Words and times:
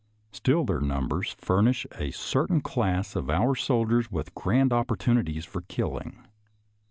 "Still, 0.31 0.63
their 0.65 0.79
numbers 0.81 1.35
furnish 1.37 1.85
a 1.95 2.09
certain 2.09 2.59
class 2.61 3.15
of 3.15 3.29
our 3.29 3.53
soldiers 3.53 4.11
with 4.11 4.33
grand 4.33 4.73
opportunities 4.73 5.45
for 5.45 5.61
killing. 5.61 6.25